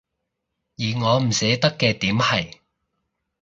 [0.79, 2.57] 而我唔捨得嘅點係